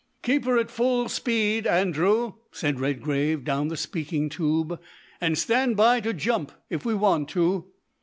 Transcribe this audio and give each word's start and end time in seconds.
"Keep 0.23 0.45
her 0.45 0.57
at 0.57 0.71
full 0.71 1.07
speed, 1.09 1.67
Andrew," 1.67 2.33
said 2.51 2.79
Redgrave 2.79 3.43
down 3.43 3.67
the 3.67 3.77
speaking 3.77 4.29
tube, 4.29 4.79
"and 5.21 5.37
stand 5.37 5.77
by 5.77 5.99
to 5.99 6.11
jump 6.11 6.51
if 6.71 6.83
we 6.83 6.95
want 6.95 7.29
to." 7.29 7.67